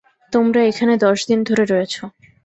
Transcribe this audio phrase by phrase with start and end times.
[0.33, 2.03] তোমরা এখানে দশ দিন ধরে রয়েছো।